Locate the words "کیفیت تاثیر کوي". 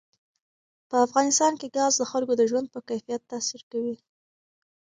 2.89-3.95